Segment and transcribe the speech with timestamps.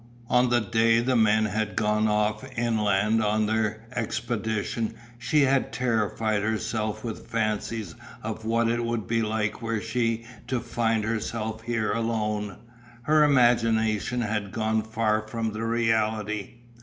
[0.29, 6.41] On the day the men had gone off inland on their expedition she had terrified
[6.41, 7.93] herself with fancies
[8.23, 12.57] of what it would be like were she to find herself here alone.
[13.03, 16.55] Her imagination had gone far from the reality.